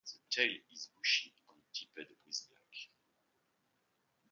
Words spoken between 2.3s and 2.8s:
black.